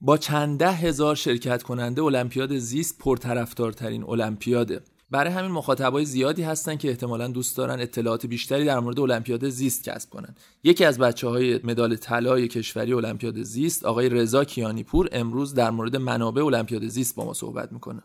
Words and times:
با 0.00 0.16
چند 0.16 0.58
ده 0.58 0.72
هزار 0.72 1.14
شرکت 1.14 1.62
کننده 1.62 2.02
المپیاد 2.02 2.58
زیست 2.58 2.98
پرطرفدارترین 2.98 4.04
المپیاده. 4.04 4.80
برای 5.10 5.32
همین 5.32 5.50
مخاطبای 5.50 6.04
زیادی 6.04 6.42
هستن 6.42 6.76
که 6.76 6.88
احتمالا 6.88 7.28
دوست 7.28 7.56
دارن 7.56 7.80
اطلاعات 7.80 8.26
بیشتری 8.26 8.64
در 8.64 8.80
مورد 8.80 9.00
المپیاد 9.00 9.48
زیست 9.48 9.84
کسب 9.84 10.10
کنن. 10.10 10.34
یکی 10.64 10.84
از 10.84 10.98
بچه 10.98 11.28
های 11.28 11.60
مدال 11.64 11.96
طلای 11.96 12.48
کشوری 12.48 12.92
المپیاد 12.92 13.42
زیست 13.42 13.84
آقای 13.84 14.08
رضا 14.08 14.44
کیانی 14.44 14.82
پور 14.82 15.08
امروز 15.12 15.54
در 15.54 15.70
مورد 15.70 15.96
منابع 15.96 16.44
المپیاد 16.44 16.86
زیست 16.86 17.14
با 17.14 17.24
ما 17.24 17.32
صحبت 17.34 17.72
می‌کنه. 17.72 18.02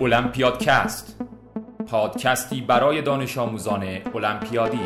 المپیادکست 0.00 1.20
پادکستی 1.86 2.60
برای 2.60 3.02
دانش 3.02 3.38
آموزان 3.38 3.82
المپیادی 4.14 4.78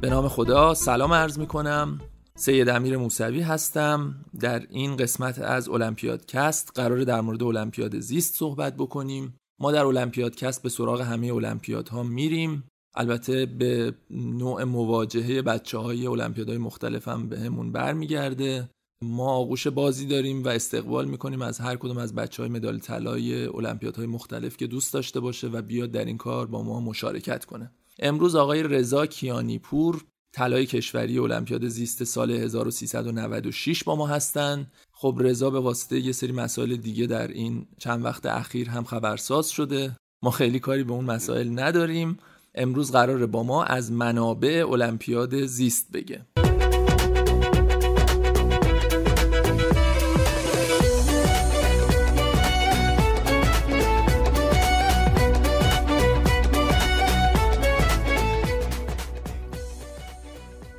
به 0.00 0.10
نام 0.10 0.28
خدا 0.28 0.74
سلام 0.74 1.12
عرض 1.12 1.38
می 1.38 1.46
کنم 1.46 1.98
سید 2.34 2.68
امیر 2.68 2.96
موسوی 2.96 3.40
هستم. 3.40 4.14
در 4.40 4.62
این 4.70 4.96
قسمت 4.96 5.38
از 5.38 5.68
المپیادکست 5.68 6.72
قرار 6.74 7.04
در 7.04 7.20
مورد 7.20 7.42
المپیاد 7.42 7.98
زیست 7.98 8.34
صحبت 8.34 8.76
بکنیم. 8.76 9.34
ما 9.60 9.72
در 9.72 9.84
المپیادکست 9.84 10.62
به 10.62 10.68
سراغ 10.68 11.00
همه 11.00 11.32
المپیادها 11.34 12.02
میریم. 12.02 12.64
البته 12.94 13.46
به 13.46 13.94
نوع 14.10 14.64
مواجهه 14.64 15.42
بچه 15.42 15.78
های 15.78 16.06
المپیادهای 16.06 16.58
مختلف 16.58 17.08
هم 17.08 17.28
به 17.28 17.38
همون 17.38 17.72
برمیگرده. 17.72 18.68
ما 19.02 19.30
آغوش 19.30 19.66
بازی 19.66 20.06
داریم 20.06 20.44
و 20.44 20.48
استقبال 20.48 21.08
می‌کنیم 21.08 21.42
از 21.42 21.58
هر 21.58 21.76
کدوم 21.76 21.98
از 21.98 22.14
بچه 22.14 22.42
های 22.42 22.52
مدال 22.52 22.78
طلای 22.78 23.44
المپیادهای 23.46 24.06
مختلف 24.06 24.56
که 24.56 24.66
دوست 24.66 24.94
داشته 24.94 25.20
باشه 25.20 25.46
و 25.48 25.62
بیاد 25.62 25.90
در 25.90 26.04
این 26.04 26.16
کار 26.16 26.46
با 26.46 26.62
ما 26.62 26.80
مشارکت 26.80 27.44
کنه. 27.44 27.70
امروز 27.98 28.36
آقای 28.36 28.62
رضا 28.62 29.06
کیانی 29.06 29.58
پور 29.58 30.04
طلای 30.32 30.66
کشوری 30.66 31.18
المپیاد 31.18 31.68
زیست 31.68 32.04
سال 32.04 32.30
1396 32.30 33.84
با 33.84 33.96
ما 33.96 34.06
هستند 34.06 34.72
خب 34.92 35.16
رضا 35.20 35.50
به 35.50 35.60
واسطه 35.60 36.00
یه 36.00 36.12
سری 36.12 36.32
مسائل 36.32 36.76
دیگه 36.76 37.06
در 37.06 37.28
این 37.28 37.66
چند 37.78 38.04
وقت 38.04 38.26
اخیر 38.26 38.68
هم 38.68 38.84
خبرساز 38.84 39.50
شده. 39.50 39.96
ما 40.22 40.30
خیلی 40.30 40.58
کاری 40.58 40.84
به 40.84 40.92
اون 40.92 41.04
مسائل 41.04 41.60
نداریم. 41.60 42.18
امروز 42.54 42.92
قراره 42.92 43.26
با 43.26 43.42
ما 43.42 43.64
از 43.64 43.92
منابع 43.92 44.66
المپیاد 44.70 45.44
زیست 45.46 45.92
بگه. 45.92 46.37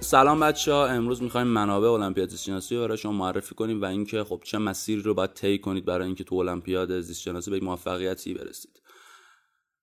سلام 0.09 0.39
بچه 0.39 0.73
ها 0.73 0.87
امروز 0.87 1.23
می‌خوایم 1.23 1.47
منابع 1.47 1.87
المپیاد 1.87 2.29
زیست 2.29 2.43
شناسی 2.43 2.75
رو 2.75 2.81
برای 2.81 2.97
شما 2.97 3.11
معرفی 3.11 3.55
کنیم 3.55 3.81
و 3.81 3.85
اینکه 3.85 4.23
خب 4.23 4.41
چه 4.45 4.57
مسیری 4.57 5.01
رو 5.01 5.13
باید 5.13 5.33
طی 5.33 5.57
کنید 5.57 5.85
برای 5.85 6.05
اینکه 6.05 6.23
تو 6.23 6.35
المپیاد 6.35 6.99
زیست 6.99 7.21
شناسی 7.21 7.51
به 7.51 7.59
موفقیتی 7.59 8.33
برسید. 8.33 8.81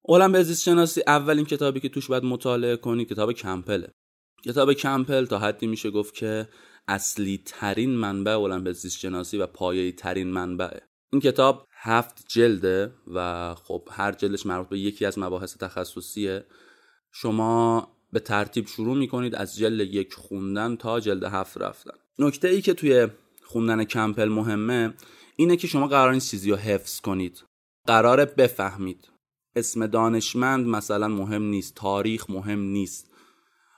المپیاد 0.09 0.43
زیست 0.43 0.63
شناسی 0.63 1.03
اولین 1.07 1.45
کتابی 1.45 1.81
که 1.81 1.89
توش 1.89 2.07
باید 2.07 2.25
مطالعه 2.25 2.77
کنید 2.77 3.09
کتاب 3.09 3.33
کمپله 3.33 3.89
کتاب 4.45 4.73
کمپل 4.73 5.27
تا 5.27 5.39
حدی 5.39 5.67
میشه 5.67 5.91
گفت 5.91 6.15
که 6.15 6.49
اصلی 6.89 7.43
ترین 7.47 7.91
منبع 7.91 8.41
المپیاد 8.41 8.75
زیست 8.75 8.99
شناسی 8.99 9.39
و 9.39 9.47
پایه‌ای 9.47 9.93
ترین 9.93 10.31
منبعه 10.31 10.81
این 11.13 11.21
کتاب 11.21 11.67
هفت 11.73 12.25
جلده 12.29 12.92
و 13.15 13.55
خب 13.55 13.89
هر 13.92 14.13
جلدش 14.13 14.47
مربوط 14.47 14.69
به 14.69 14.79
یکی 14.79 15.05
از 15.05 15.19
مباحث 15.19 15.57
تخصصیه. 15.57 16.45
شما 17.13 17.95
به 18.17 18.21
ترتیب 18.21 18.67
شروع 18.67 18.97
می‌کنید 18.97 19.35
از 19.35 19.57
جلد 19.57 19.95
یک 19.95 20.15
خوندن 20.15 20.77
تا 20.77 21.01
جلد 21.01 21.25
هفت 21.25 21.59
رفتن. 21.59 21.93
نکته 22.19 22.49
ای 22.49 22.61
که 22.61 22.75
توی 22.75 23.09
خوندن 23.45 23.85
کمپل 23.85 24.29
مهمه 24.29 24.95
اینه 25.37 25.57
که 25.57 25.67
شما 25.67 25.87
قرار 25.87 26.13
نیست 26.13 26.31
چیزی 26.31 26.51
رو 26.51 26.57
حفظ 26.57 27.01
کنید. 27.01 27.45
قراره 27.87 28.25
بفهمید. 28.25 29.09
اسم 29.57 29.87
دانشمند 29.87 30.67
مثلا 30.67 31.09
مهم 31.09 31.43
نیست 31.43 31.75
تاریخ 31.75 32.31
مهم 32.31 32.61
نیست. 32.61 33.11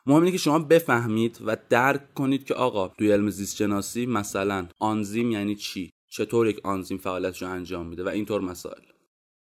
مهم 0.07 0.21
اینه 0.23 0.33
که 0.33 0.39
شما 0.39 0.59
بفهمید 0.59 1.39
و 1.47 1.57
درک 1.71 2.15
کنید 2.15 2.45
که 2.45 2.55
آقا 2.55 2.89
توی 2.89 3.13
علم 3.13 3.31
زیست 3.31 3.57
شناسی 3.57 4.07
مثلا 4.07 4.69
آنزیم 4.79 5.31
یعنی 5.31 5.55
چی؟ 5.55 5.91
چطور 6.09 6.47
یک 6.47 6.61
آنزیم 6.65 6.99
فعالیتش 6.99 7.43
رو 7.43 7.49
انجام 7.49 7.87
میده 7.87 8.05
و 8.05 8.09
اینطور 8.09 8.41
مسائل. 8.41 8.83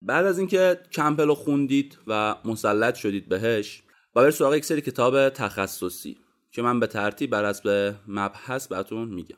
بعد 0.02 0.26
از 0.26 0.38
اینکه 0.38 0.80
کمپل 0.92 1.26
رو 1.26 1.34
خوندید 1.34 1.98
و 2.06 2.34
مسلط 2.44 2.94
شدید 2.94 3.28
بهش 3.28 3.82
و 4.18 4.20
بر 4.20 4.30
سراغ 4.30 4.54
یک 4.54 4.64
سری 4.64 4.80
کتاب 4.80 5.28
تخصصی 5.28 6.18
که 6.52 6.62
من 6.62 6.80
به 6.80 6.86
ترتیب 6.86 7.30
بر 7.30 7.48
حسب 7.48 7.94
مبحث 8.08 8.68
بهتون 8.68 9.08
میگم. 9.08 9.36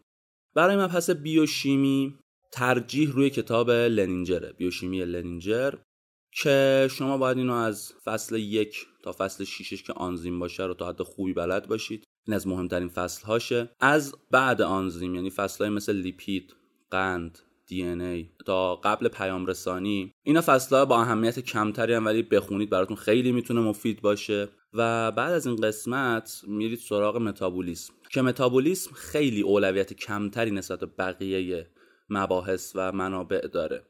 برای 0.54 0.76
مبحث 0.76 1.10
بیوشیمی 1.10 2.18
ترجیح 2.52 3.10
روی 3.10 3.30
کتاب 3.30 3.70
لنینجره 3.70 4.52
بیوشیمی 4.52 5.04
لنینجر 5.04 5.74
که 6.32 6.88
شما 6.91 7.18
باید 7.18 7.38
اینو 7.38 7.52
از 7.52 7.92
فصل 8.04 8.36
یک 8.36 8.86
تا 9.04 9.12
فصل 9.12 9.44
شیشش 9.44 9.82
که 9.82 9.92
آنزیم 9.92 10.38
باشه 10.38 10.62
رو 10.62 10.74
تا 10.74 10.88
حد 10.88 11.02
خوبی 11.02 11.32
بلد 11.32 11.68
باشید. 11.68 12.04
این 12.26 12.34
از 12.34 12.47
مهمترین 12.47 12.88
فصل 12.88 13.26
هاشه 13.26 13.70
از 13.80 14.14
بعد 14.30 14.62
آنزیم 14.62 15.14
یعنی 15.14 15.30
فصل 15.30 15.64
های 15.64 15.74
مثل 15.74 15.92
لیپید 15.92 16.56
قند 16.91 17.38
دی 17.66 17.84
ای 17.84 18.28
تا 18.47 18.76
قبل 18.76 19.08
پیام 19.08 19.47
رسانی 19.47 20.12
اینا 20.22 20.41
فصلها 20.47 20.84
با 20.84 21.00
اهمیت 21.00 21.41
کمتری 21.41 21.94
هم 21.94 22.06
ولی 22.06 22.22
بخونید 22.22 22.70
براتون 22.70 22.97
خیلی 22.97 23.32
می‌تونه 23.32 23.60
مفید 23.60 24.02
باشه. 24.02 24.48
و 24.75 25.12
بعد 25.12 25.32
از 25.32 25.47
این 25.47 25.56
قسمت 25.56 26.42
میرید 26.47 26.78
سراغ 26.78 27.16
متابولیسم 27.16 27.92
که 28.10 28.22
متابولیسم 28.22 28.91
خیلی 28.94 29.41
اولویت 29.41 29.92
کمتری 29.92 30.50
نسبت 30.50 30.81
به 30.81 30.86
بقیه 30.86 31.70
مباحث 32.10 32.72
و 32.75 32.92
منابع 32.92 33.41
داره. 33.41 33.82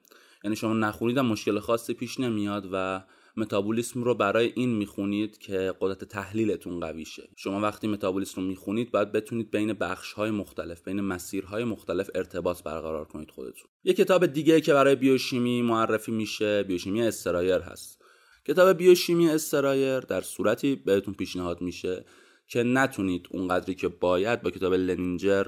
یعنی 0.45 0.57
شما 0.57 0.75
نخونیدم 0.75 1.27
مشکل 1.27 1.59
خاصی 1.59 1.95
پیش 1.95 2.21
نمیاد 2.21 2.69
و 2.73 3.05
متابولیسم 3.37 4.03
رو 4.03 4.15
برای 4.15 4.53
این 4.57 4.77
می‌خونید 4.77 5.39
که 5.39 5.75
قدرت 5.81 6.05
تحلیلتون 6.05 6.81
قوی 6.81 7.05
شه. 7.05 7.29
شما 7.37 7.61
وقتی 7.61 7.89
متابولیسم 7.89 8.41
رو 8.41 8.47
می‌خونید 8.47 8.91
باید 8.91 9.13
بتونید 9.13 9.51
بین 9.51 9.73
بخش 9.73 10.13
های 10.13 10.31
مختلف 10.31 10.83
بین 10.85 11.01
مسیرهای 11.01 11.65
مختلف 11.65 12.11
ارتباط 12.15 12.63
برقرار 12.63 13.05
کنید 13.05 13.31
خودتون. 13.31 13.71
یه 13.85 13.93
کتاب 13.93 14.27
دیگه 14.27 14.61
که 14.61 14.73
برای 14.73 14.97
بیوشیمی 14.97 15.63
معرفی 15.63 16.13
میشه 16.13 16.63
بیوشیمی 16.63 17.03
استرایر 17.03 17.59
هست. 17.59 18.00
کتاب 18.47 18.77
بیوشیمی 18.77 19.29
استرایر 19.29 20.01
در 20.01 20.21
صورتی 20.21 20.77
بهتون 20.77 21.15
پیشنهاد 21.15 21.61
میشه 21.61 22.05
که 22.47 22.63
نتونید 22.63 23.27
اونقدری 23.31 23.75
که 23.75 23.89
باید 23.89 24.43
با 24.43 24.51
کتاب 24.51 24.75
لنینجر 24.75 25.47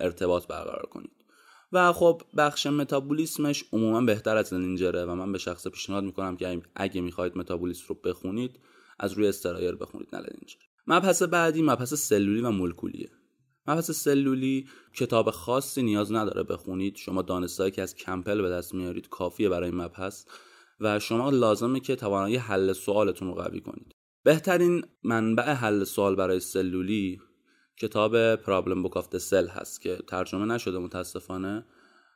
ارتباط 0.00 0.46
برقرار 0.46 0.86
کنید. 0.90 1.10
و 1.72 1.92
خب 1.92 2.22
بخش 2.36 2.66
متابولیسمش 2.66 3.64
عموما 3.72 4.00
بهتر 4.00 4.36
از 4.36 4.54
لنینجره 4.54 5.04
و 5.04 5.14
من 5.14 5.32
به 5.32 5.38
شخص 5.38 5.66
پیشنهاد 5.66 6.04
می‌کنم 6.04 6.36
که 6.36 6.62
اگه 6.74 7.00
می‌خواید 7.00 7.38
متابولیسم 7.38 7.84
رو 7.88 7.94
بخونید 7.94 8.60
از 8.98 9.12
روی 9.12 9.28
استرایر 9.28 9.74
بخونید 9.74 10.08
نه 10.12 10.18
لنینجر. 10.18 10.56
مبحث 10.86 11.22
بعدی 11.22 11.62
مبحث 11.62 11.94
سلولی 11.94 12.40
و 12.40 12.50
مولکولیه. 12.50 13.10
مبحث 13.66 13.90
سلولی 13.90 14.68
کتاب 14.94 15.30
خاصی 15.30 15.82
نیاز 15.82 16.12
نداره 16.12 16.42
بخونید. 16.42 16.96
شما 16.96 17.22
دانستایی 17.22 17.70
که 17.70 17.82
از 17.82 17.94
کمپل 17.94 18.42
به 18.42 18.50
دست 18.50 18.74
میارید 18.74 19.08
کافیه 19.08 19.48
برای 19.48 19.70
مبحث. 19.70 20.24
و 20.82 20.98
شما 20.98 21.30
لازمه 21.30 21.80
که 21.80 21.96
توانایی 21.96 22.36
حل 22.36 22.72
سوالتون 22.72 23.28
رو 23.28 23.34
قوی 23.34 23.60
کنید. 23.60 23.92
بهترین 24.24 24.84
منبع 25.02 25.42
حل 25.42 25.84
سوال 25.84 26.16
برای 26.16 26.40
سلولی 26.40 27.20
کتاب 27.80 28.36
problem 28.36 28.82
book 28.82 28.96
of 28.96 29.18
cell 29.18 29.48
هست 29.48 29.80
که 29.80 29.98
ترجمه 30.08 30.44
نشده 30.44 30.78
متاسفانه 30.78 31.66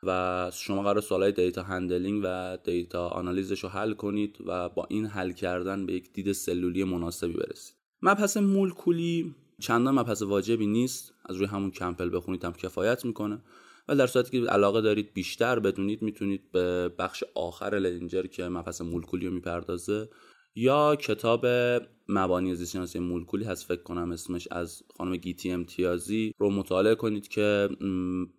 و 0.03 0.51
شما 0.55 0.83
قراره 0.83 1.01
سوالای 1.01 1.33
data 1.33 1.63
handling 1.63 2.23
و 2.25 2.59
data 2.65 3.09
آنالیزش 3.09 3.65
رو 3.65 3.69
حل 3.69 3.93
کنید 3.93 4.39
و 4.47 4.69
با 4.69 4.87
این 4.91 5.07
حل 5.07 5.33
کردن 5.33 5.87
به 5.87 5.93
یک 5.93 6.13
دید 6.13 6.33
سلولی 6.33 6.85
مناسبی 6.85 7.33
برسید. 7.33 7.77
مبحث 8.03 8.37
مولکولی 8.37 9.35
چندان 9.61 9.99
مبحث 9.99 10.23
واجبی 10.23 10.67
نیست 10.67 11.15
از 11.25 11.37
روی 11.37 11.47
همون 11.47 11.71
کمپل 11.71 12.17
بخونید 12.17 12.45
هم 12.45 12.53
کفایت 12.53 13.05
می‌کنه. 13.05 13.43
و 13.89 13.97
در 13.97 14.07
صورتی 14.07 14.31
که 14.31 14.51
علاقه 14.51 14.81
دارید 14.81 15.15
بیشتر 15.15 15.59
بدونید 15.59 16.03
می‌تونید 16.03 16.53
به 16.53 16.89
بخش 16.89 17.25
آخر 17.35 17.79
لنجر 17.79 18.23
که 18.23 18.49
مبحث 18.49 18.81
مولکولی 18.81 19.27
رو 19.27 19.33
می‌پردازه 19.33 20.09
یا 20.55 20.97
کتاب 20.97 21.47
مبانی 22.09 22.55
زیستشناسی 22.55 22.99
مولکولی 22.99 23.45
هست 23.45 23.67
فکر 23.67 23.83
کنم 23.83 24.13
اسمش 24.13 24.49
از 24.51 24.83
خانم 24.97 25.17
گیتی 25.17 25.51
امتیازی 25.51 26.33
رو 26.39 26.51
مطالعه 26.51 26.95
کنید 26.95 27.29
که 27.29 27.69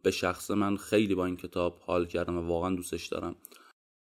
به 0.03 0.11
شخص 0.11 0.51
من 0.51 0.77
خیلی 0.77 1.15
با 1.15 1.25
این 1.25 1.37
کتاب 1.37 1.79
حال 1.79 2.05
کردم 2.05 2.37
و 2.37 2.41
واقعا 2.41 2.75
دوستش 2.75 3.07
دارم. 3.07 3.35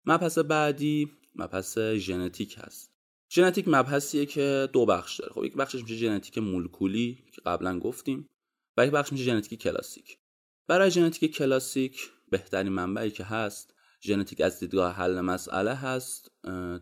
مبحث 0.06 0.38
بعدی 0.38 1.12
مبحث 1.36 1.78
ژنتیک 1.80 2.56
هست. 2.58 2.92
ژنتیک 3.32 3.66
مبحثیه 3.68 4.26
که 4.26 4.70
دو 4.74 4.86
بخش 4.86 5.20
داره. 5.20 5.34
خب 5.34 5.44
یک 5.44 5.56
بخشش 5.56 5.82
میشه 5.82 5.96
ژنتیک 5.96 6.38
مولکولی 6.38 7.24
که 7.34 7.42
قبلا 7.46 7.80
گفتیم 7.80 8.30
و 8.78 8.86
یک 8.86 8.92
بخش 8.92 9.12
میشه 9.12 9.24
ژنتیک 9.24 9.62
کلاسیک. 9.62 10.18
برای 10.68 10.92
ژنتیک 10.92 11.36
کلاسیک 11.36 12.12
بهترین 12.30 12.74
منبعی 12.74 13.12
که 13.12 13.24
هست 13.24 13.74
ژنتیک 14.04 14.42
از 14.42 14.60
دیدگاه 14.60 14.94
حل 14.94 15.22
مسئله 15.22 15.74
هست 15.74 16.28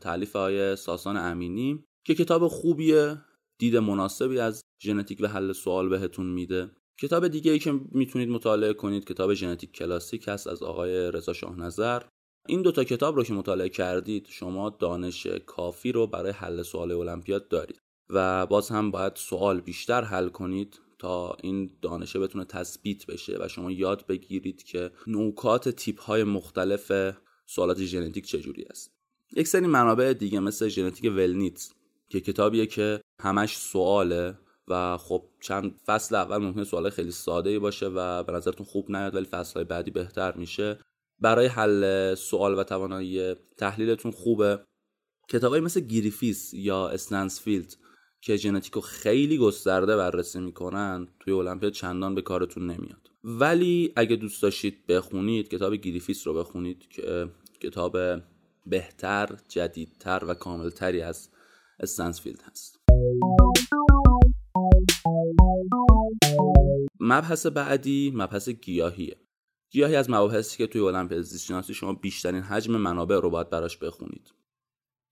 تعلیف 0.01 0.35
های 0.35 0.75
ساسان 0.75 1.17
امینی 1.17 1.83
که 2.05 2.15
کتاب 2.15 2.47
خوبیه 2.47 3.17
دید 3.59 3.77
مناسبی 3.77 4.39
از 4.39 4.61
ژنتیک 4.83 5.17
و 5.21 5.27
حل 5.27 5.53
سوال 5.53 5.89
بهتون 5.89 6.25
میده. 6.25 6.71
کتاب 7.01 7.27
دیگه 7.27 7.51
ای 7.51 7.59
که 7.59 7.79
می‌تونید 7.91 8.29
مطالعه 8.29 8.73
کنید 8.73 9.05
کتاب 9.05 9.33
ژنتیک 9.33 9.71
کلاسیک 9.71 10.27
هست 10.27 10.47
از 10.47 10.63
آقای 10.63 11.11
رضا 11.11 11.33
شاه 11.33 11.55
نظر 11.55 12.03
این 12.47 12.61
دوتا 12.61 12.83
کتاب 12.83 13.15
رو 13.15 13.23
که 13.23 13.33
مطالعه 13.33 13.69
کردید 13.69 14.27
شما 14.29 14.69
دانش 14.69 15.27
کافی 15.27 15.91
رو 15.91 16.07
برای 16.07 16.31
حل 16.31 16.63
سوال 16.63 16.91
المپیاد 16.91 17.47
دارید 17.47 17.79
و 18.09 18.45
باز 18.45 18.69
هم 18.69 18.91
باید 18.91 19.15
سوال 19.15 19.61
بیشتر 19.61 20.01
حل 20.01 20.29
کنید. 20.29 20.79
تا 20.99 21.37
این 21.43 21.71
دانشه 21.81 22.19
بتونه 22.19 22.45
تثبیت 22.45 23.05
بشه 23.05 23.37
و 23.39 23.47
شما 23.47 23.71
یاد 23.71 24.07
بگیرید 24.07 24.63
که 24.63 24.91
نوکات 25.07 25.69
تیپ 25.69 26.01
های 26.01 26.23
مختلف 26.23 27.15
سوالات 27.45 27.81
ژنتیک 27.81 28.25
چجوری 28.25 28.63
است. 28.63 28.91
یک 29.35 29.47
سری 29.47 29.67
منابع 29.67 30.13
دیگه 30.13 30.39
مثل 30.39 30.67
ژنتیک 30.67 31.11
ولنیتز 31.11 31.71
که 32.09 32.21
کتابیه 32.21 32.65
که 32.65 33.01
همش 33.19 33.57
سواله 33.57 34.37
و 34.67 34.97
خب 34.97 35.25
چند 35.41 35.75
فصل 35.85 36.15
اول 36.15 36.37
ممکنه 36.37 36.63
سوال 36.63 36.89
خیلی 36.89 37.11
ساده 37.11 37.59
باشه 37.59 37.85
و 37.85 38.23
به 38.23 38.31
نظرتون 38.31 38.65
خوب 38.65 38.91
نیاد 38.91 39.15
ولی 39.15 39.25
فصل 39.25 39.53
های 39.53 39.63
بعدی 39.63 39.91
بهتر 39.91 40.37
میشه. 40.37 40.79
برای 41.19 41.47
حل 41.47 42.15
سوال 42.15 42.59
و 42.59 42.63
توانایی 42.63 43.35
تحلیلتون 43.57 44.11
خوبه. 44.11 44.59
کتابایی 45.29 45.63
مثل 45.63 45.79
گریفیتس 45.79 46.53
یا 46.53 46.89
استنسفیلد 46.89 47.75
که 48.21 48.35
ژنتیکو 48.35 48.81
خیلی 48.81 49.37
گسترده 49.37 49.97
بررسی 49.97 50.39
می‌کنن 50.39 51.07
توی 51.19 51.33
المپیاد 51.33 51.71
چندان 51.73 52.15
به 52.15 52.21
کارتون 52.21 52.63
نمیاد. 52.63 53.11
ولی 53.23 53.93
اگه 53.95 54.15
دوست 54.15 54.41
داشتید 54.41 54.85
بخونید 54.87 55.47
کتاب 55.47 55.75
گریفیتس 55.75 56.27
رو 56.27 56.33
بخونید 56.33 56.87
که 56.89 57.29
کتاب 57.61 57.97
بهتر 58.65 59.37
جدیدتر 59.47 60.25
و 60.27 60.33
کاملتری 60.33 61.01
از 61.01 61.29
استنسفیلد 61.79 62.41
هست. 62.41 62.79
مبحث 66.99 67.45
بعدی 67.45 68.11
مبحث 68.15 68.49
گیاهیه. 68.49 69.17
گیاهی 69.71 69.95
از 69.95 70.09
مباحثی 70.09 70.57
که 70.57 70.67
توی 70.67 70.81
المپیاد 70.81 71.21
زیست 71.21 71.71
شما 71.71 71.93
بیشترین 71.93 72.41
حجم 72.41 72.77
منابع 72.77 73.19
رو 73.19 73.29
باید 73.29 73.49
براش 73.49 73.77
بخونید. 73.77 74.38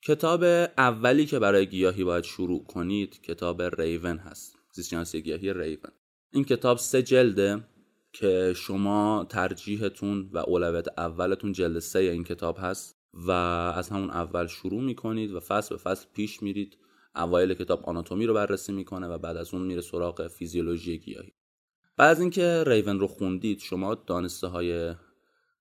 کتاب 0.07 0.43
اولی 0.77 1.25
که 1.25 1.39
برای 1.39 1.65
گیاهی 1.65 2.03
باید 2.03 2.23
شروع 2.23 2.63
کنید 2.63 3.21
کتاب 3.21 3.61
ریون 3.61 4.17
هست 4.17 4.57
زیستشناسی 4.73 5.21
گیاهی 5.21 5.53
ریون. 5.53 5.91
این 6.33 6.43
کتاب 6.43 6.77
سه 6.77 7.03
جلده 7.03 7.63
که 8.13 8.53
شما 8.55 9.27
ترجیحتون 9.29 10.29
و 10.33 10.37
اولویت 10.37 10.87
اولتون 10.97 11.51
جلد 11.51 11.79
سه 11.79 11.99
این 11.99 12.23
کتاب 12.23 12.57
هست 12.59 12.95
و 13.13 13.31
از 13.31 13.89
همون 13.89 14.09
اول 14.09 14.47
شروع 14.47 14.81
می‌کنید 14.83 15.31
و 15.31 15.39
فصل 15.39 15.75
به 15.75 15.81
فصل 15.81 16.05
پیش 16.13 16.43
میرید. 16.43 16.77
اوایل 17.15 17.53
کتاب 17.53 17.83
آناتومی 17.85 18.25
رو 18.25 18.33
بررسی 18.33 18.71
می‌کنه 18.71 19.07
و 19.07 19.17
بعد 19.17 19.37
از 19.37 19.53
اون 19.53 19.63
میره 19.63 19.81
سراغ 19.81 20.27
فیزیولوژی 20.27 20.97
گیاهی. 20.97 21.33
بعد 21.97 22.09
از 22.09 22.19
اینکه 22.19 22.63
ریون 22.67 22.99
رو 22.99 23.07
خوندید 23.07 23.59
شما 23.59 23.95
دانسته 23.95 24.47
های 24.47 24.95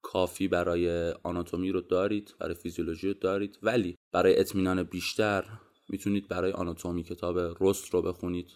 کافی 0.07 0.49
برای 0.49 1.11
آناتومی 1.11 1.71
رو 1.71 1.81
دارید 1.81 2.35
برای 2.41 2.55
فیزیولوژی 2.55 3.09
رو 3.09 3.15
دارید 3.15 3.59
ولی 3.63 3.97
برای 4.13 4.41
اطمینان 4.41 4.83
بیشتر 4.83 5.45
می‌تونید 5.89 6.29
برای 6.29 6.53
آناتومی 6.53 7.03
کتاب 7.03 7.39
رست 7.61 7.95
رو 7.95 8.03
بخونید. 8.03 8.51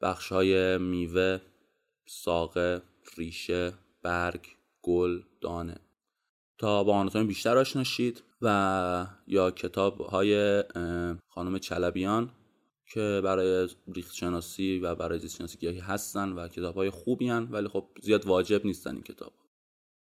بخش 0.00 0.32
های 0.32 0.78
میوه 0.78 1.38
ساقه 2.06 2.82
ریشه 3.16 3.72
برگ 4.02 4.46
گل 4.82 5.22
دانه. 5.40 5.76
تا 6.58 6.84
با 6.84 6.94
آناتومی 6.94 7.26
بیشتر 7.26 7.58
آشناشید 7.58 8.22
و 8.42 9.06
یا 9.26 9.50
کتاب 9.50 10.00
های 10.00 10.62
خانم 11.28 11.58
چلبیان 11.58 12.30
که 12.92 13.20
برای 13.24 13.68
ریخت 13.94 14.14
شناسی 14.14 14.78
و 14.78 14.94
برای 14.94 15.18
زیست 15.18 15.36
شناسی 15.36 15.58
گیاهی 15.58 15.78
هستن 15.78 16.32
و 16.32 16.48
کتاب 16.48 16.74
های 16.74 16.90
خوبی 16.90 17.28
هن 17.28 17.48
ولی 17.50 17.68
خب 17.68 17.88
زیاد 18.02 18.26
واجب 18.26 18.66
نیستن 18.66 18.94
این 18.94 19.02
کتاب 19.02 19.32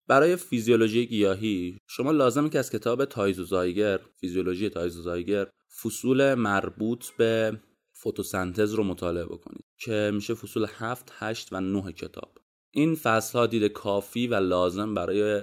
برای 0.08 0.37
فیزیولوژی 0.37 1.06
گیاهی 1.06 1.78
شما 1.87 2.10
لازمه 2.10 2.49
که 2.49 2.58
از 2.58 2.70
کتاب 2.70 3.05
تایزوزایگر 3.05 4.00
فیزیولوژی 4.20 4.69
تایزوزایگر 4.69 5.49
فصول 5.82 6.34
مربوط 6.34 7.10
به 7.10 7.60
فتوسنتز 7.99 8.75
رو 8.75 8.84
مطالعه 8.84 9.25
بکنید 9.25 9.64
که 9.78 10.10
میشه 10.14 10.34
فصول 10.34 10.66
7, 10.78 11.12
8 11.19 11.52
و 11.52 11.60
9 11.60 11.93
کتاب. 11.93 12.38
این 12.70 12.94
فصل 12.94 13.38
ها 13.38 13.46
دید 13.46 13.64
کافی 13.64 14.26
و 14.26 14.34
لازم 14.34 14.94
برای 14.94 15.43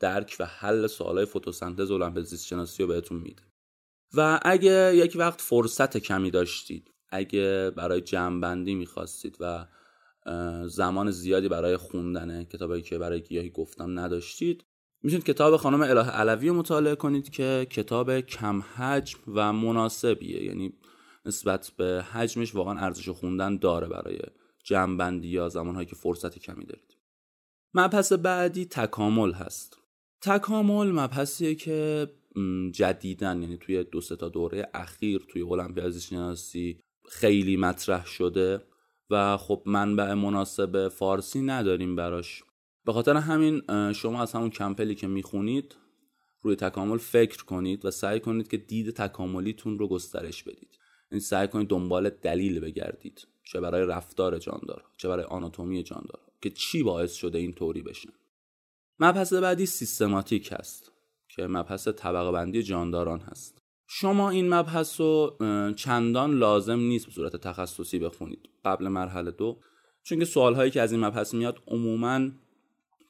درک 0.00 0.36
و 0.40 0.44
حل 0.44 0.86
سوالای 0.86 1.24
فتوسنتز 1.24 1.90
و 1.90 2.22
زیست 2.22 2.46
شناسی 2.46 2.82
رو 2.82 2.88
بهتون 2.88 3.18
میده. 3.18 3.42
و 4.14 4.40
اگه 4.42 4.96
یک 4.96 5.16
وقت 5.18 5.40
فرصت 5.40 5.96
کمی 5.96 6.30
داشتید 6.30 6.90
اگه 7.08 7.72
برای 7.76 8.00
جمعبندی 8.00 8.74
می‌خواستید 8.74 9.36
و 9.40 9.66
زمان 10.66 11.10
زیادی 11.10 11.48
برای 11.48 11.76
خوندن 11.76 12.44
کتابی 12.44 12.82
که 12.82 12.98
برای 12.98 13.20
گیاهی 13.20 13.50
گفتم 13.50 13.98
نداشتید. 13.98 14.64
می‌تونید 15.02 15.26
کتاب 15.26 15.56
خانم 15.56 15.80
اله 15.80 16.10
علوی 16.10 16.50
مطالعه 16.50 16.94
کنید 16.94 17.30
که 17.30 17.66
کتاب 17.70 18.20
کم 18.20 18.60
حجم 18.60 19.18
و 19.28 19.52
مناسبیه. 19.52 20.44
یعنی 20.44 20.72
نسبت 21.26 21.72
به 21.76 22.04
حجمش 22.12 22.54
واقعا 22.54 22.78
ارزش 22.78 23.08
خوندن 23.08 23.56
داره 23.56 23.88
برای 23.88 24.18
جمعبندی 24.64 25.28
یا 25.28 25.48
زمانهایی 25.48 25.86
که 25.86 25.96
فرصت 25.96 26.38
کمی 26.38 26.64
دارید. 26.64 26.96
مبحث 27.74 28.12
بعدی 28.12 28.64
تکامل 28.64 29.32
هست. 29.32 29.78
تکامل 30.20 30.90
مبحثیه 30.90 31.54
که 31.54 32.08
جدیدن 32.72 33.42
یعنی 33.42 33.56
توی 33.56 33.84
دو 33.84 34.00
تا 34.00 34.28
دوره 34.28 34.70
اخیر 34.74 35.26
توی 35.28 35.42
المپیاد 35.42 35.98
شناسی 35.98 36.80
خیلی 37.08 37.56
مطرح 37.56 38.06
شده. 38.06 38.62
و 39.10 39.36
خب 39.36 39.62
منبع 39.66 40.14
مناسب 40.14 40.88
فارسی 40.88 41.40
نداریم 41.40 41.96
براش. 41.96 42.42
به 42.84 42.92
خاطر 42.92 43.16
همین 43.16 43.62
شما 43.92 44.22
از 44.22 44.32
همون 44.32 44.50
کمپلی 44.50 44.94
که 44.94 45.06
می‌خونید 45.06 45.76
روی 46.42 46.56
تکامل 46.56 46.98
فکر 46.98 47.44
کنید 47.44 47.84
و 47.84 47.90
سعی 47.90 48.20
کنید 48.20 48.48
که 48.48 48.56
دید 48.56 48.90
تکاملیتون 48.90 49.78
رو 49.78 49.88
گسترش 49.88 50.42
بدید. 50.42 50.78
یعنی 51.12 51.20
سعی 51.20 51.48
کنید 51.48 51.68
دنبال 51.68 52.10
دلیل 52.10 52.60
بگردید. 52.60 53.26
چه 53.44 53.60
برای 53.60 53.86
رفتار 53.86 54.38
جاندار 54.38 54.84
چه 54.96 55.08
برای 55.08 55.24
آناتومی 55.24 55.82
جاندار 55.82 56.20
که 56.42 56.50
چی 56.50 56.82
باعث 56.82 57.14
شده 57.14 57.38
این 57.38 57.52
طوری 57.52 57.82
بشه. 57.82 58.08
مبحث 59.00 59.32
بعدی 59.32 59.66
سیستماتیک 59.66 60.52
هست 60.52 60.92
که 61.28 61.46
مبحث 61.46 61.88
طبقه 61.88 62.32
بندی 62.32 62.62
جانداران 62.62 63.20
هست. 63.20 63.62
شما 63.86 64.30
این 64.30 64.54
مبحث 64.54 65.00
رو 65.00 65.36
چندان 65.76 66.38
لازم 66.38 66.78
نیست 66.78 67.06
به 67.06 67.12
صورت 67.12 67.36
تخصصی 67.36 67.98
بخونید. 67.98 68.48
قبل 68.66 68.88
مرحله 68.88 69.30
دو. 69.30 69.60
چون 70.02 70.18
که 70.18 70.24
سوال 70.24 70.54
هایی 70.54 70.70
که 70.70 70.80
از 70.80 70.92
این 70.92 71.04
مبحث 71.04 71.34
میاد 71.34 71.62
عموما 71.66 72.28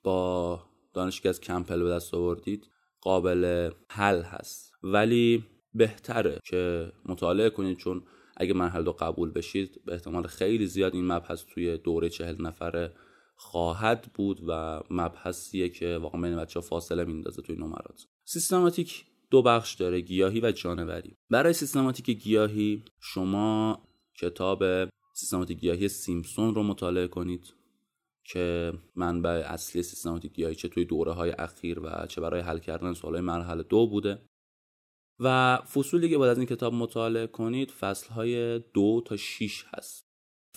با 0.02 0.60
دانشی 0.94 1.22
که 1.22 1.28
از 1.28 1.40
کمپل 1.40 1.82
به 1.82 1.90
دست 1.90 2.14
آوردید 2.14 2.66
قابل 3.00 3.70
حل 3.88 4.22
هست. 4.22 4.72
ولی 4.82 5.44
بهتره 5.74 6.40
که 6.44 6.92
مطالعه 7.04 7.50
کنید 7.50 7.78
چون 7.78 8.02
اگه 8.36 8.54
مرحله 8.54 8.82
دو 8.82 8.92
قبول 8.92 9.30
بشید 9.30 9.84
به 9.84 9.92
احتمال 9.92 10.26
خیلی 10.26 10.66
زیاد 10.66 10.94
این 10.94 11.06
مبحث 11.06 11.44
توی 11.44 11.78
دوره 11.78 12.08
چهل 12.08 12.42
نفره 12.42 12.92
خواهد 13.36 14.10
بود 14.14 14.40
و 14.48 14.80
مبحثیه 14.90 15.68
که 15.68 15.96
واقعا 15.96 16.20
بین 16.20 16.36
بچه 16.36 16.60
فاصله 16.60 17.04
میندازه 17.04 17.42
توی 17.42 17.56
نمرات. 17.56 18.06
سیستماتیک 18.24 19.04
دو 19.30 19.42
بخش 19.42 19.74
داره 19.74 20.00
گیاهی 20.00 20.40
و 20.40 20.52
جانوری. 20.52 21.16
برای 21.30 21.52
سیستماتیک 21.52 22.10
گیاهی 22.10 22.84
شما 23.00 23.82
کتاب 24.20 24.62
سیستماتیک 25.18 25.58
گیاهی 25.58 25.88
سیمپسون 25.88 26.54
رو 26.54 26.62
مطالعه 26.62 27.08
کنید 27.08 27.54
که 28.24 28.72
منبع 28.96 29.30
اصلی 29.30 29.82
سیستماتیک 29.82 30.32
گیاهی 30.32 30.54
چه 30.54 30.68
توی 30.68 30.84
دوره 30.84 31.12
های 31.12 31.30
اخیر 31.30 31.80
و 31.80 32.06
چه 32.08 32.20
برای 32.20 32.40
حل 32.40 32.58
کردن 32.58 32.92
سوالای 32.92 33.20
مرحله 33.20 33.62
دو 33.62 33.86
بوده. 33.86 34.22
و 35.20 35.56
فصولی 35.56 36.08
که 36.08 36.18
باید 36.18 36.30
از 36.30 36.38
این 36.38 36.46
کتاب 36.46 36.74
مطالعه 36.74 37.26
کنید 37.26 37.70
فصل 37.70 38.08
های 38.08 38.58
دو 38.58 39.02
تا 39.06 39.16
شیش 39.16 39.64
هست. 39.68 40.06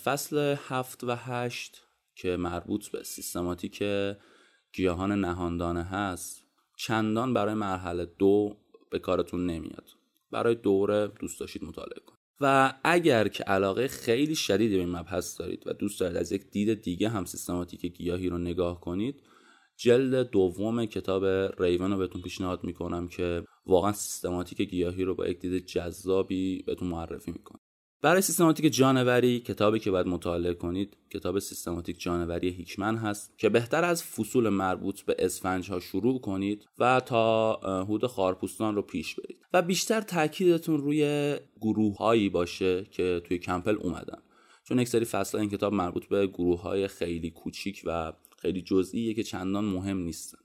فصل 0.04 0.56
هفت 0.58 1.04
و 1.04 1.16
هشت 1.16 1.86
که 2.14 2.36
مربوط 2.36 2.88
به 2.88 3.02
سیستماتیک 3.02 3.82
گیاهان 4.72 5.12
نهاندانه 5.12 5.82
هست 5.82 6.44
چندان 6.76 7.34
برای 7.34 7.54
مرحله 7.54 8.04
دو 8.04 8.56
به 8.90 8.98
کارتون 8.98 9.46
نمیاد. 9.46 9.90
برای 10.30 10.54
دوره 10.54 11.06
دوست 11.06 11.40
داشتید 11.40 11.64
مطالعه 11.64 12.00
کنید. 12.06 12.19
و 12.40 12.74
اگر 12.84 13.28
که 13.28 13.44
علاقه 13.44 13.88
خیلی 13.88 14.34
شدیدی 14.34 14.74
به 14.74 14.80
این 14.80 14.96
مبحث 14.96 15.40
دارید 15.40 15.62
و 15.66 15.72
دوست 15.72 16.00
دارید 16.00 16.16
از 16.16 16.32
یک 16.32 16.50
دید 16.50 16.82
دیگه 16.82 17.08
هم 17.08 17.24
سیستماتیک 17.24 17.86
گیاهی 17.86 18.28
رو 18.28 18.38
نگاه 18.38 18.80
کنید 18.80 19.22
جلد 19.76 20.30
دوم 20.30 20.86
کتاب 20.86 21.24
ریون 21.62 21.90
رو 21.90 21.98
بهتون 21.98 22.22
پیشنهاد 22.22 22.64
می‌کنم 22.64 23.08
که 23.08 23.44
واقعا 23.66 23.92
سیستماتیک 23.92 24.60
گیاهی 24.60 25.04
رو 25.04 25.14
با 25.14 25.26
یک 25.26 25.40
دید 25.40 25.66
جذابی 25.66 26.62
بهتون 26.66 26.88
معرفی 26.88 27.32
می‌کنه. 27.32 27.59
برای 28.02 28.22
سیستماتیک 28.22 28.72
جانوری 28.72 29.40
کتابی 29.40 29.78
که 29.78 29.90
باید 29.90 30.06
مطالعه 30.06 30.54
کنید 30.54 30.96
کتاب 31.10 31.38
سیستماتیک 31.38 32.00
جانوری 32.00 32.48
هیکمن 32.48 32.96
هست 32.96 33.38
که 33.38 33.48
بهتر 33.48 33.84
از 33.84 34.04
فصول 34.04 34.48
مربوط 34.48 35.00
به 35.00 35.16
اسفنج 35.18 35.70
ها 35.70 35.80
شروع 35.80 36.20
کنید 36.20 36.66
و 36.78 37.00
تا 37.06 37.54
حود 37.88 38.06
خارپوستان 38.06 38.74
رو 38.74 38.82
پیش 38.82 39.14
برید. 39.14 39.38
و 39.52 39.62
بیشتر 39.62 40.00
تاکیدتون 40.00 40.80
روی 40.80 41.36
گروه 41.60 41.96
هایی 41.96 42.28
باشه 42.28 42.84
که 42.90 43.22
توی 43.24 43.38
کمپل 43.38 43.76
اومدن. 43.80 44.18
چون 44.64 44.78
یک 44.78 44.88
سری 44.88 45.04
فصل 45.04 45.38
این 45.38 45.50
کتاب 45.50 45.72
مربوط 45.72 46.06
به 46.06 46.26
گروه 46.26 46.62
های 46.62 46.88
خیلی 46.88 47.30
کوچیک 47.30 47.82
و 47.86 48.12
خیلی 48.38 48.62
جزئیه 48.62 49.14
که 49.14 49.22
چندان 49.22 49.64
مهم 49.64 49.98
نیستن. 49.98 50.38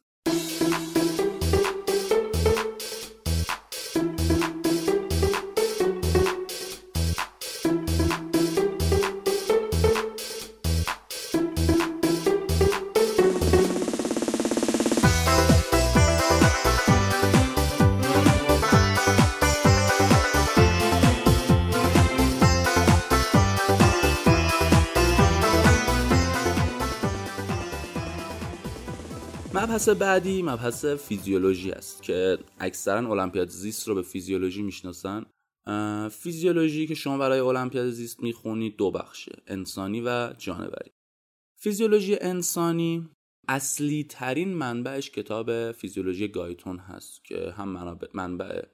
مبحث 29.75 29.89
بعدی 29.89 30.41
مبحث 30.41 30.86
فیزیولوژی 30.86 31.72
است 31.72 32.03
که 32.03 32.38
اکثرا 32.60 33.12
المپیاد 33.12 33.50
زیست 33.50 33.88
رو 33.88 33.96
به 33.96 34.01
فیزیولوژی 34.01 34.62
می‌شناسن. 34.62 35.25
فیزیولوژی 36.10 36.88
که 36.88 36.96
شما 36.96 37.17
برای 37.17 37.39
المپیاد 37.39 37.89
زیست 37.89 38.24
می‌خونید 38.24 38.77
دو 38.77 38.91
بخشه 38.91 39.32
انسانی 39.48 40.01
و 40.01 40.34
جانوری. 40.38 40.91
فیزیولوژی 41.55 42.17
انسانی 42.22 43.10
اصلی 43.48 44.03
ترین 44.03 44.53
منبعش 44.53 45.10
کتاب 45.10 45.72
فیزیولوژی 45.72 46.27
گایتون 46.27 46.77
هست 46.77 47.25
که 47.25 47.53
هم 47.58 47.98
منبع 48.13 48.65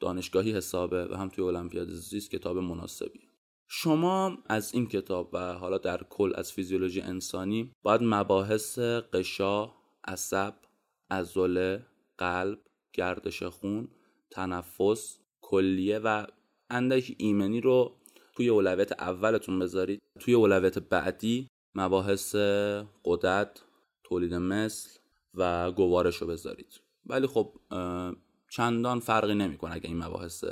دانشگاهی 0.00 0.52
حسابه 0.52 1.04
و 1.04 1.14
هم 1.14 1.28
توی 1.28 1.44
المپیاد 1.44 1.90
زیست 1.90 2.30
کتاب 2.30 2.58
مناسبی. 2.58 3.20
شما 3.68 4.38
از 4.46 4.74
این 4.74 4.86
کتاب 4.86 5.30
و 5.32 5.54
حالا 5.54 5.78
در 5.78 6.00
کل 6.10 6.32
از 6.34 6.52
فیزیولوژی 6.52 7.00
انسانی 7.00 7.72
باید 7.82 8.00
مباحث 8.04 8.78
قشا 8.78 9.75
عصب، 10.06 10.54
عضله، 11.10 11.86
قلب، 12.18 12.58
گردش 12.92 13.42
خون، 13.42 13.88
تنفس، 14.30 15.18
کلیه 15.40 15.98
و 15.98 16.26
اندک 16.70 17.14
ایمنی 17.18 17.60
رو 17.60 17.96
توی 18.36 18.48
اولویت 18.48 19.02
اولتون 19.02 19.58
بذارید. 19.58 20.02
توی 20.20 20.34
اولویت 20.34 20.78
بعدی 20.78 21.48
مباحث 21.74 22.34
قدرت، 23.04 23.62
تولید 24.04 24.34
مثل 24.34 24.90
و 25.34 25.72
گوارش 25.72 26.16
رو 26.16 26.26
بذارید. 26.26 26.80
ولی 27.06 27.26
خب 27.26 27.52
چندان 28.50 29.00
فرقی 29.00 29.34
نمی‌کنه 29.34 29.74
اگه 29.74 29.86
این 29.86 30.04
مباحث 30.04 30.44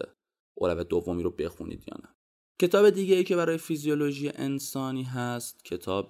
اولویت 0.54 0.88
دومی 0.88 1.22
رو 1.22 1.30
بخونید 1.30 1.84
یا 1.88 1.96
نه. 2.02 2.08
کتاب 2.58 2.90
دیگه 2.90 3.14
ای 3.16 3.24
که 3.24 3.36
برای 3.36 3.58
فیزیولوژی 3.58 4.28
انسانی 4.34 5.02
هست 5.02 5.64
کتاب 5.64 6.08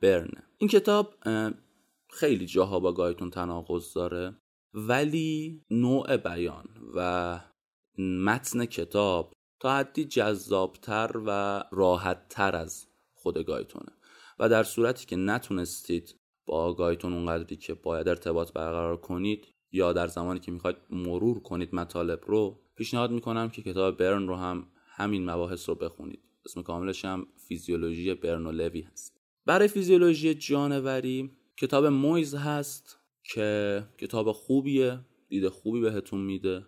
برنه 0.00 0.42
این 0.58 0.68
کتاب 0.70 1.14
خیلی 2.12 2.46
جاها 2.46 2.80
با 2.80 2.92
گایتون 2.92 3.30
تناقض 3.30 3.92
داره 3.92 4.36
ولی 4.74 5.62
نوع 5.70 6.16
بیان 6.16 6.64
و 6.94 7.40
متن 7.98 8.64
کتاب 8.64 9.32
تا 9.60 9.76
حدی 9.76 10.04
جذابتر 10.04 11.10
و 11.26 11.62
راحتتر 11.72 12.56
از 12.56 12.86
خود 13.14 13.38
گایتونه. 13.38 13.92
و 14.38 14.48
در 14.48 14.62
صورتی 14.62 15.06
که 15.06 15.16
نتونستید 15.16 16.16
با 16.46 16.74
گایتون 16.74 17.12
اونقدری 17.12 17.56
که 17.56 17.74
باید 17.74 18.08
ارتباط 18.08 18.52
برقرار 18.52 18.96
کنید 18.96 19.46
یا 19.72 19.92
در 19.92 20.06
زمانی 20.06 20.40
که 20.40 20.52
می‌خواید 20.52 20.76
مرور 20.90 21.40
کنید 21.40 21.74
مطالب 21.74 22.20
رو 22.26 22.60
پیشنهاد 22.76 23.10
می‌کنم 23.10 23.50
که 23.50 23.62
کتاب 23.62 23.96
برن 23.96 24.28
رو 24.28 24.36
هم 24.36 24.66
همین 24.86 25.30
مباحث 25.30 25.68
رو 25.68 25.74
بخونید. 25.74 26.20
اسم 26.46 26.62
کاملش 26.62 27.04
هم 27.04 27.26
فیزیولوژی 27.48 28.14
برن 28.14 28.46
و 28.46 28.52
لوی 28.52 28.80
هست. 28.80 29.20
برای 29.46 29.68
فیزیولوژی 29.68 30.34
جانوری 30.34 31.39
کتاب 31.60 31.86
مویز 31.86 32.34
هست 32.34 32.98
که 33.22 33.82
کتاب 33.98 34.32
خوبیه 34.32 35.00
دید 35.28 35.48
خوبی 35.48 35.80
بهتون 35.80 36.20
میده 36.20 36.66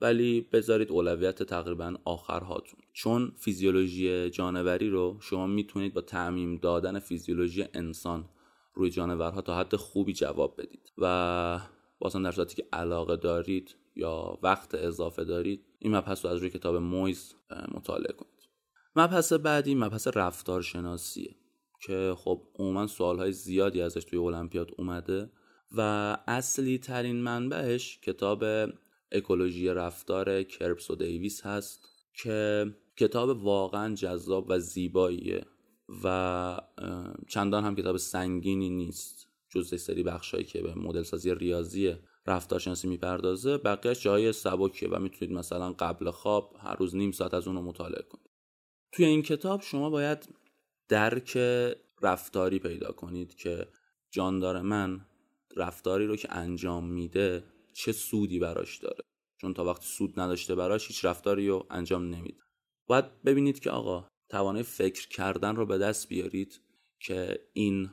ولی 0.00 0.40
بذارید 0.40 0.90
اولویت 0.90 1.42
تقریبا 1.42 1.94
آخر 2.04 2.40
هاتون 2.40 2.80
چون 2.92 3.32
فیزیولوژی 3.36 4.30
جانوری 4.30 4.90
رو 4.90 5.18
شما 5.20 5.46
می‌تونید 5.46 5.94
با 5.94 6.00
تعمیم 6.00 6.56
دادن 6.56 6.98
فیزیولوژی 6.98 7.64
انسان 7.74 8.28
روی 8.74 8.90
جانورها 8.90 9.42
تا 9.42 9.58
حد 9.58 9.76
خوبی 9.76 10.12
جواب 10.12 10.54
بدید. 10.58 10.92
و 10.98 11.60
بازم 11.98 12.22
در 12.22 12.32
صورتی 12.32 12.54
که 12.54 12.68
علاقه 12.72 13.16
دارید 13.16 13.76
یا 13.96 14.38
وقت 14.42 14.74
اضافه 14.74 15.24
دارید 15.24 15.64
این 15.78 15.96
مبحث 15.96 16.24
رو 16.24 16.30
از 16.30 16.38
روی 16.38 16.50
کتاب 16.50 16.76
مویز 16.76 17.34
مطالعه 17.74 18.12
کنید. 18.12 18.48
مبحث 18.96 19.32
بعدی 19.32 19.74
مبحث 19.74 20.08
رفتارشناسیه. 20.14 21.34
که 21.80 22.14
خب 22.16 22.42
عموما 22.58 22.86
های 23.00 23.32
زیادی 23.32 23.82
ازش 23.82 24.04
توی 24.04 24.18
المپیاد 24.18 24.70
اومده 24.78 25.30
و 25.76 25.80
اصلی 26.26 26.78
ترین 26.78 27.16
منبعش 27.16 28.00
کتاب 28.00 28.44
اکولوژی 29.12 29.68
رفتار 29.68 30.42
کرپس 30.42 30.90
و 30.90 30.94
دیویس 30.94 31.46
هست 31.46 31.88
که 32.14 32.66
کتاب 32.96 33.44
واقعا 33.44 33.94
جذاب 33.94 34.46
و 34.48 34.58
زیباییه 34.58 35.44
و 36.04 36.60
چندان 37.28 37.64
هم 37.64 37.76
کتاب 37.76 37.96
سنگینی 37.96 38.70
نیست 38.70 39.26
جز 39.50 39.80
سری 39.80 40.02
بخشایی 40.02 40.44
که 40.44 40.62
به 40.62 40.74
مدل 40.74 41.02
سازی 41.02 41.34
ریاضی 41.34 41.96
رفتارشناسی 42.26 42.88
می‌پردازه. 42.88 43.56
بقیهش 43.56 44.02
جای 44.02 44.32
سبکیه 44.32 44.88
و 44.88 44.98
می‌تونید 44.98 45.34
مثلا 45.34 45.72
قبل 45.72 46.10
خواب 46.10 46.56
هر 46.58 46.76
روز 46.76 46.96
نیم 46.96 47.12
ساعت 47.12 47.34
از 47.34 47.46
اون 47.46 47.56
رو 47.56 47.62
مطالعه 47.62 48.02
کنید. 48.02 48.30
توی 48.92 49.04
این 49.04 49.22
کتاب 49.22 49.62
شما 49.62 49.90
باید 49.90 50.28
درک 50.90 51.38
رفتاری 52.02 52.58
پیدا 52.58 52.92
کنید 52.92 53.34
که 53.34 53.66
جاندار 54.10 54.62
من 54.62 55.06
رفتاری 55.56 56.06
رو 56.06 56.16
که 56.16 56.34
انجام 56.34 56.84
میده 56.84 57.44
چه 57.72 57.92
سودی 57.92 58.38
براش 58.38 58.78
داره. 58.78 59.04
چون 59.40 59.54
تا 59.54 59.64
وقتی 59.64 59.86
سود 59.86 60.20
نداشته 60.20 60.54
براش 60.54 60.88
هیچ 60.88 61.04
رفتاری 61.04 61.48
رو 61.48 61.66
انجام 61.70 62.14
نمیده. 62.14 62.40
باید 62.86 63.22
ببینید 63.22 63.60
که 63.60 63.70
آقا 63.70 64.08
توانه 64.28 64.62
فکر 64.62 65.08
کردن 65.08 65.56
رو 65.56 65.66
به 65.66 65.78
دست 65.78 66.08
بیارید 66.08 66.60
که 67.00 67.38
این 67.52 67.90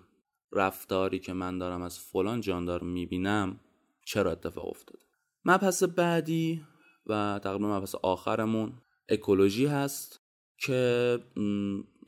رفتاری 0.51 1.19
که 1.19 1.33
من 1.33 1.57
دارم 1.57 1.81
از 1.81 1.99
فلان 1.99 2.41
جاندار 2.41 2.83
می‌بینم 2.83 3.59
چرا 4.05 4.31
اتفاق 4.31 4.67
افتاده. 4.67 5.05
مبحث 5.45 5.83
بعدی 5.83 6.65
و 7.05 7.39
تقریبا 7.43 7.77
مبحث 7.77 7.95
آخرمون 7.95 8.81
اکولوژی 9.09 9.65
هست 9.65 10.21
که 10.57 11.19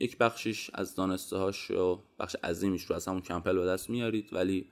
یک 0.00 0.18
بخشش 0.18 0.70
از 0.74 0.94
دانسته 0.94 1.36
هاش 1.36 1.70
و 1.70 2.02
بخش 2.18 2.36
عظیمش 2.44 2.84
رو 2.84 2.96
از 2.96 3.08
همون 3.08 3.20
کمپل 3.20 3.56
به 3.56 3.66
دست 3.66 3.90
میارید 3.90 4.32
ولی 4.32 4.66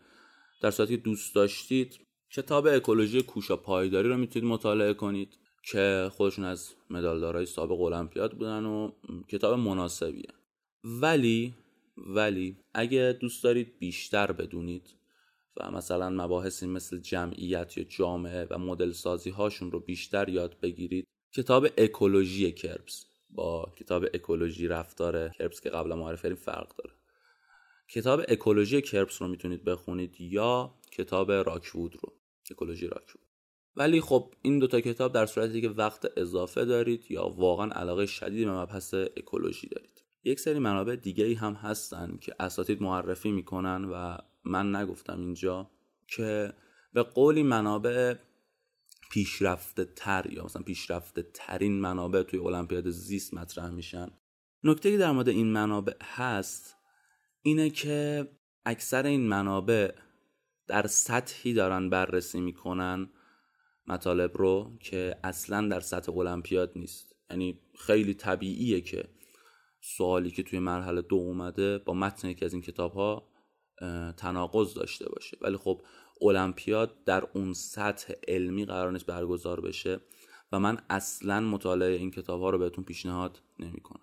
در 0.62 0.70
صورتی 0.70 0.96
که 0.96 1.02
دوست 1.02 1.34
داشتید 1.34 2.00
کتاب 2.32 2.66
اکولوژی 2.66 3.22
کوشا 3.22 3.56
پایداری 3.56 4.08
رو 4.08 4.16
می‌تونید 4.16 4.48
مطالعه 4.48 4.94
کنید 4.94 5.38
که 5.62 6.10
خودشون 6.12 6.44
از 6.44 6.74
مدالدارای 6.90 7.46
سابق 7.46 7.80
المپیاد 7.80 8.32
بودن 8.32 8.64
و 8.64 8.90
کتاب 9.28 9.58
مناسبیه. 9.58 10.32
ولی 10.84 11.54
ولی 11.96 12.56
اگه 12.74 13.18
دوست 13.20 13.44
دارید 13.44 13.78
بیشتر 13.78 14.32
بدونید 14.32 14.94
و 15.56 15.70
مثلا 15.70 16.10
مباحثی 16.10 16.66
مثل 16.66 17.00
جمعیت 17.00 17.78
یا 17.78 17.84
جامعه 17.84 18.46
و 18.50 18.58
مدل 18.58 18.92
سازی 18.92 19.30
هاشون 19.30 19.70
رو 19.70 19.80
بیشتر 19.80 20.28
یاد 20.28 20.60
بگیرید 20.60 21.06
کتاب 21.34 21.66
اکولوژی 21.78 22.52
کرپس. 22.52 23.06
با 23.38 23.72
کتاب 23.76 24.04
اکولوژی 24.14 24.68
رفتار 24.68 25.28
کرپس 25.28 25.60
که 25.60 25.70
قبلا 25.70 25.96
معرفی 25.96 26.22
کردیم 26.22 26.36
فرق 26.36 26.76
داره. 26.76 26.96
کتاب 27.88 28.20
اکولوژی 28.28 28.82
کرپس 28.82 29.22
رو 29.22 29.28
می‌تونید 29.28 29.64
بخونید 29.64 30.20
یا 30.20 30.74
کتاب 30.92 31.32
راکوود 31.32 31.96
رو. 32.02 32.12
اکولوژی 32.50 32.86
راکوود. 32.86 33.26
ولی 33.76 34.00
خب 34.00 34.34
این 34.42 34.58
دوتا 34.58 34.80
کتاب 34.80 35.12
در 35.12 35.26
صورتی 35.26 35.60
که 35.60 35.68
وقت 35.68 36.18
اضافه 36.18 36.64
دارید 36.64 37.10
یا 37.10 37.28
واقعا 37.28 37.70
علاقه 37.70 38.06
شدید 38.06 38.46
به 38.46 38.52
مبحث 38.52 38.94
اکولوژی 38.94 39.68
دارید. 39.68 40.02
یک 40.24 40.40
سری 40.40 40.58
منابع 40.58 40.96
دیگه 40.96 41.24
ای 41.24 41.34
هم 41.34 41.52
هستن 41.52 42.18
که 42.20 42.34
اساتید 42.40 42.82
معرفی 42.82 43.30
می‌کنن 43.30 43.84
و 43.84 44.18
من 44.44 44.76
نگفتم 44.76 45.20
اینجا 45.20 45.70
که 46.06 46.52
به 46.92 47.02
قولی 47.02 47.42
منابع 47.42 48.14
پیشرفته 49.10 49.84
تر 49.84 50.32
یا 50.32 50.44
مثلا 50.44 50.62
پیشرفته 50.62 51.22
ترین 51.34 51.80
منابع 51.80 52.22
توی 52.22 52.38
المپیاد 52.38 52.90
زیست 52.90 53.34
مطرح 53.34 53.70
میشن. 53.70 54.10
نکته 54.64 54.90
که 54.90 54.96
در 54.96 55.12
مورد 55.12 55.28
این 55.28 55.46
منابع 55.46 55.94
هست 56.02 56.76
اینه 57.42 57.70
که 57.70 58.28
اکثر 58.66 59.06
این 59.06 59.28
منابع 59.28 59.92
در 60.66 60.86
سطحی 60.86 61.54
دارن 61.54 61.90
بررسی 61.90 62.40
می‌کنن 62.40 63.10
مطالب 63.86 64.38
رو 64.38 64.78
که 64.80 65.16
اصلا 65.24 65.68
در 65.68 65.80
سطح 65.80 66.16
المپیاد 66.16 66.72
نیست. 66.76 67.14
یعنی 67.30 67.60
خیلی 67.78 68.14
طبیعیه 68.14 68.80
که 68.80 69.08
سوالی 69.80 70.30
که 70.30 70.42
توی 70.42 70.58
مرحله 70.58 71.02
دو 71.02 71.16
اومده 71.16 71.78
با 71.78 71.94
متن 71.94 72.28
یکی 72.28 72.44
از 72.44 72.52
این 72.52 72.62
کتاب 72.62 72.92
ها 72.92 73.28
تناقض 74.16 74.74
داشته 74.74 75.08
باشه. 75.08 75.38
ولی 75.40 75.56
خب 75.56 75.82
المپیاد 76.22 77.04
در 77.04 77.24
اون 77.34 77.52
سطح 77.52 78.12
علمی 78.28 78.64
قرار 78.64 78.92
نیست 78.92 79.06
برگزار 79.06 79.60
بشه 79.60 80.00
و 80.52 80.60
من 80.60 80.78
اصلا 80.90 81.40
مطالعه 81.40 81.96
این 81.96 82.10
کتاب 82.10 82.40
ها 82.40 82.50
رو 82.50 82.58
بهتون 82.58 82.84
پیشنهاد 82.84 83.42
نمی 83.58 83.80
کنم 83.80 84.00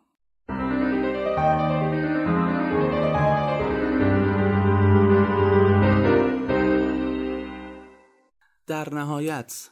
در 8.68 8.94
نهایت 8.94 9.70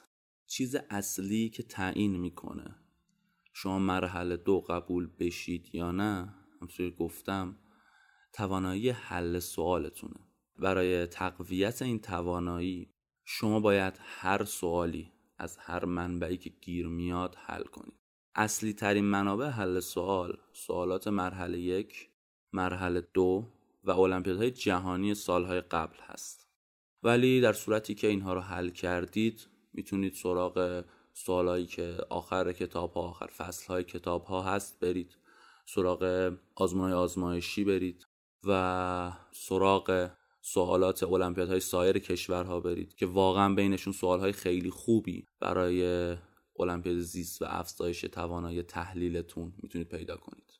چیز 0.47 0.75
اصلی 0.89 1.49
که 1.49 1.63
تعیین 1.63 2.19
می‌کنه 2.19 2.75
شما 3.53 3.79
مرحله 3.79 4.37
دو 4.37 4.61
قبول 4.61 5.09
بشید 5.19 5.75
یا 5.75 5.91
نه 5.91 6.33
همطور 6.61 6.89
گفتم 6.89 7.57
توانایی 8.33 8.89
حل 8.89 9.39
سوالتونه. 9.39 10.19
برای 10.59 11.05
تقویت 11.07 11.81
این 11.81 11.99
توانایی 11.99 12.89
شما 13.25 13.59
باید 13.59 13.99
هر 14.01 14.43
سوالی 14.43 15.11
از 15.37 15.57
هر 15.57 15.85
منبعی 15.85 16.37
که 16.37 16.49
گیر 16.49 16.87
میاد 16.87 17.35
حل 17.35 17.63
کنید. 17.63 17.99
اصلی 18.35 18.73
ترین 18.73 19.05
منابع 19.05 19.49
حل 19.49 19.79
سوال 19.79 20.37
سوالات 20.53 21.07
مرحله 21.07 21.59
یک 21.59 22.09
مرحله 22.53 23.07
دو 23.13 23.49
و 23.83 23.91
المپیادهای 23.91 24.51
جهانی 24.51 25.15
سالهای 25.15 25.61
قبل 25.61 25.97
هست. 26.01 26.47
ولی 27.03 27.41
در 27.41 27.53
صورتی 27.53 27.95
که 27.95 28.07
اینها 28.07 28.33
رو 28.33 28.39
حل 28.39 28.69
کردید 28.69 29.47
می‌تونید 29.73 30.13
سراغ 30.13 30.85
سوالایی 31.13 31.65
که 31.65 31.97
آخر 32.09 32.53
کتاب 32.53 32.93
ها 32.93 33.01
آخر 33.01 33.27
فصل 33.27 33.67
های 33.67 33.83
کتاب 33.83 34.23
ها 34.23 34.41
هست 34.41 34.79
برید. 34.79 35.17
سراغ 35.65 36.33
آزمون 36.55 36.91
آزمایشی 36.91 37.63
برید. 37.63 38.07
و 38.47 39.11
سراغ 39.31 40.09
سوالات 40.41 41.03
های 41.03 41.59
سایر 41.59 41.99
کشورها 41.99 42.59
برید 42.59 42.95
که 42.95 43.05
واقعا 43.05 43.53
بینشون 43.53 43.93
های 44.01 44.31
خیلی 44.31 44.69
خوبی 44.69 45.27
برای 45.39 46.15
المپیاد 46.59 46.99
زیست 46.99 47.41
و 47.41 47.45
افزایش 47.47 48.01
توانایی 48.01 48.63
تحلیلتون 48.63 49.53
می‌تونید 49.63 49.89
پیدا 49.89 50.17
کنید. 50.17 50.53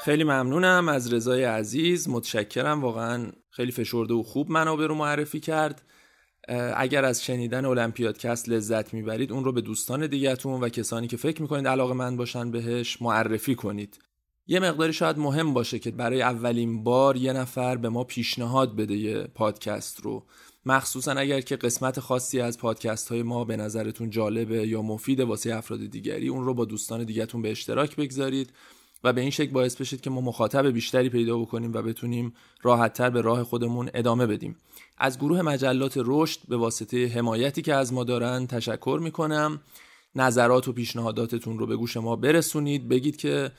خیلی 0.00 0.24
ممنونم. 0.24 0.88
از 0.88 1.12
رضای 1.12 1.44
عزیز 1.44 2.08
متشکرم. 2.08 2.80
واقعا 2.80 3.32
خیلی 3.50 3.72
فشرده 3.72 4.14
و 4.14 4.22
خوب 4.22 4.50
منابع 4.50 4.86
رو 4.86 4.94
معرفی 4.94 5.40
کرد. 5.40 5.82
اگر 6.76 7.04
از 7.04 7.24
شنیدن 7.24 7.64
المپیادکست 7.64 8.48
لذت 8.48 8.94
می‌برید 8.94 9.32
اون 9.32 9.44
رو 9.44 9.52
به 9.52 9.60
دوستان 9.60 10.06
دیگهتون 10.06 10.60
و 10.60 10.68
کسانی 10.68 11.06
که 11.06 11.16
فکر 11.16 11.42
می‌کنید 11.42 11.68
علاقه 11.68 11.94
من 11.94 12.16
باشن 12.16 12.50
بهش 12.50 13.02
معرفی 13.02 13.54
کنید. 13.54 13.98
یه 14.46 14.60
مقداری 14.60 14.92
شاید 14.92 15.18
مهم 15.18 15.54
باشه 15.54 15.78
که 15.78 15.90
برای 15.90 16.22
اولین 16.22 16.84
بار 16.84 17.16
یه 17.16 17.32
نفر 17.32 17.76
به 17.76 17.88
ما 17.88 18.04
پیشنهاد 18.04 18.76
بده 18.76 18.96
یه 18.96 19.22
پادکست 19.34 20.00
رو. 20.00 20.26
مخصوصا 20.66 21.12
اگر 21.12 21.40
که 21.40 21.56
قسمت 21.56 22.00
خاصی 22.00 22.40
از 22.40 22.58
پادکست 22.58 23.08
های 23.08 23.22
ما 23.22 23.44
به 23.44 23.56
نظرتون 23.56 24.10
جالبه 24.10 24.68
یا 24.68 24.82
مفید 24.82 25.20
واسه 25.20 25.54
افراد 25.54 25.86
دیگری 25.86 26.28
اون 26.28 26.44
رو 26.44 26.54
با 26.54 26.64
دوستان 26.64 27.04
دیگهتون 27.04 27.42
به 27.42 27.50
اشتراک 27.50 27.96
بگذارید. 27.96 28.52
و 29.04 29.12
به 29.12 29.20
این 29.20 29.30
شکل 29.30 29.50
باعث 29.50 29.76
بشید 29.76 30.00
که 30.00 30.10
ما 30.10 30.20
مخاطب 30.20 30.66
بیشتری 30.66 31.08
پیدا 31.08 31.38
بکنیم 31.38 31.72
و 31.72 31.82
بتونیم 31.82 32.34
راحتتر 32.62 33.10
به 33.10 33.20
راه 33.20 33.44
خودمون 33.44 33.90
ادامه 33.94 34.26
بدیم. 34.26 34.56
از 34.98 35.18
گروه 35.18 35.42
مجلات 35.42 35.94
رشد 36.04 36.40
به 36.48 36.56
واسطه 36.56 37.06
حمایتی 37.06 37.62
که 37.62 37.74
از 37.74 37.92
ما 37.92 38.04
دارن 38.04 38.46
تشکر 38.46 39.00
می‌کنم. 39.02 39.60
نظرات 40.14 40.68
و 40.68 40.72
پیشنهاداتتون 40.72 41.58
رو 41.58 41.66
به 41.66 41.76
گوش 41.76 41.96
ما 41.96 42.16
برسونید. 42.16 42.88
بگید 42.88 43.16
که 43.16 43.52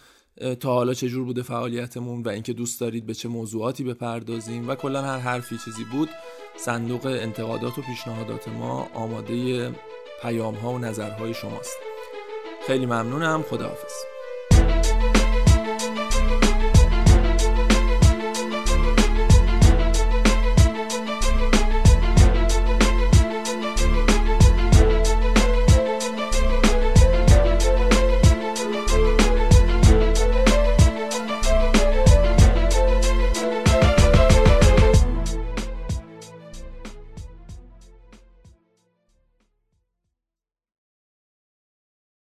تا 0.60 0.74
حالا 0.74 0.94
چجور 0.94 1.24
بوده 1.26 1.42
فعالیتمون 1.42 2.24
و 2.24 2.30
اینکه 2.30 2.54
دوست 2.54 2.82
دارید 2.82 3.06
به 3.06 3.14
چه 3.14 3.30
موضوعاتی 3.30 3.84
بپردازیم 3.84 4.70
و 4.70 4.76
کلا 4.76 5.02
هر 5.02 5.18
حرفی 5.18 5.58
چیزی 5.58 5.84
بود 5.84 6.10
صندوق 6.58 7.06
انتقادات 7.06 7.78
و 7.78 7.82
پیشنهادات 7.82 8.48
ما 8.48 8.88
آماده 8.94 9.72
پیام 10.22 10.56
ها 10.56 10.72
و 10.74 10.78
نظرهای 10.78 11.34
شماست. 11.34 11.78
خیلی 12.68 12.86
ممنونم. 12.86 13.44
خداحافظ. 13.44 14.19